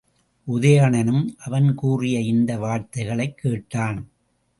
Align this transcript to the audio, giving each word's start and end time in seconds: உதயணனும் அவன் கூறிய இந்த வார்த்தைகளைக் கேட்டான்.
உதயணனும் 0.47 1.27
அவன் 1.37 1.75
கூறிய 1.75 2.19
இந்த 2.19 2.57
வார்த்தைகளைக் 2.57 3.37
கேட்டான். 3.37 4.09